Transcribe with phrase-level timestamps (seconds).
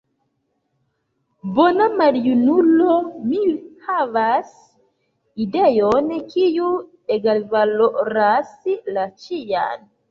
[1.59, 2.95] «Bona maljunulo»,
[3.27, 3.43] mi
[3.91, 4.51] havas
[5.47, 6.75] ideon, kiu
[7.21, 8.57] egalvaloras
[8.99, 9.91] la cian.